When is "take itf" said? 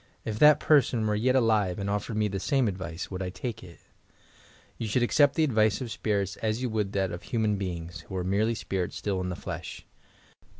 3.29-3.77